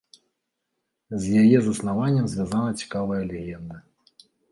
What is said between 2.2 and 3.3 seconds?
звязана цікавая